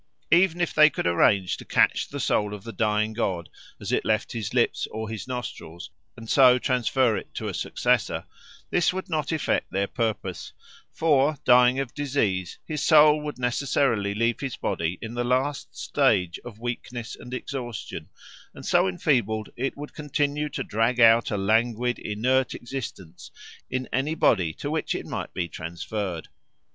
[0.31, 4.03] Even if they could arrange to catch the soul of the dying god as it
[4.03, 8.25] left his lips or his nostrils and so transfer it to a successor,
[8.71, 10.53] this would not effect their purpose;
[10.91, 16.39] for, dying of disease, his soul would necessarily leave his body in the last stage
[16.43, 18.09] of weakness and exhaustion,
[18.55, 23.29] and so enfeebled it would continue to drag out a languid, inert existence
[23.69, 26.27] in any body to which it might be transferred.